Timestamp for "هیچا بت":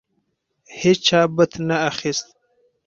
0.81-1.51